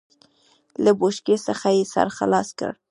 [0.83, 2.71] له بوشکې څخه يې سر خلاص کړ.